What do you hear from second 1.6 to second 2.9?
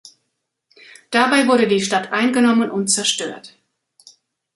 die Stadt eingenommen und